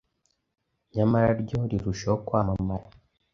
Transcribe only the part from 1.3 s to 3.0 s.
ryo rirushaho kwamamara.